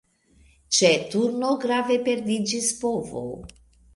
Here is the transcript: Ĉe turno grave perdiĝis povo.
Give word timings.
Ĉe 0.77 0.89
turno 1.11 1.51
grave 1.65 1.99
perdiĝis 2.07 2.73
povo. 2.81 3.23